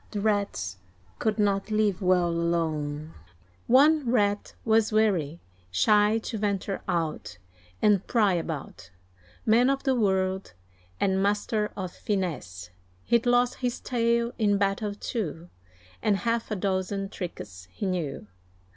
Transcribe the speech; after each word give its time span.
The 0.09 0.19
Rats 0.19 0.79
could 1.19 1.37
not 1.37 1.69
leave 1.69 2.01
well 2.01 2.29
alone; 2.29 3.13
One 3.67 4.09
Rat 4.11 4.55
was 4.65 4.91
wary, 4.91 5.39
shy 5.69 6.17
to 6.23 6.39
venture 6.39 6.81
out, 6.87 7.37
And 7.83 8.07
pry 8.07 8.33
about 8.33 8.89
Man 9.45 9.69
of 9.69 9.83
the 9.83 9.93
world, 9.93 10.53
and 10.99 11.21
master 11.21 11.71
of 11.77 11.91
finesse, 11.91 12.71
He'd 13.03 13.27
lost 13.27 13.57
his 13.57 13.79
tail 13.79 14.31
in 14.39 14.57
battle, 14.57 14.95
too, 14.95 15.49
And 16.01 16.17
half 16.17 16.49
a 16.49 16.55
dozen 16.55 17.09
tricks 17.09 17.67
he 17.71 17.85
knew. 17.85 18.25